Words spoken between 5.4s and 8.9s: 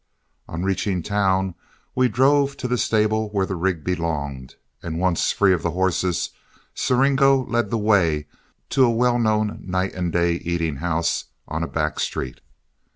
of the horses, Siringo led the way to a